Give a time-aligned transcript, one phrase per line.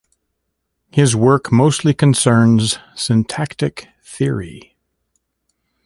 [0.89, 4.75] His work mostly concerns syntactic theory.